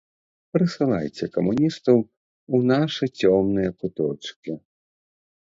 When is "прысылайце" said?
0.55-1.25